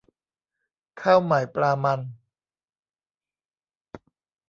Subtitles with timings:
[1.01, 1.99] ข้าวใหม่ปลามัน